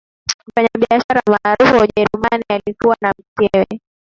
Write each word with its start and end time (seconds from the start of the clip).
mfanyabiashara 0.47 1.21
maarufu 1.27 1.75
wa 1.77 1.83
ujerumani 1.83 2.43
alikuwa 2.49 2.97
na 3.01 3.13
mkewe 3.45 3.65